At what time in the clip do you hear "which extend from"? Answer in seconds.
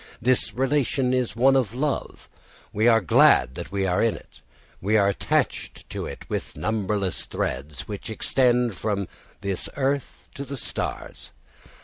7.87-9.07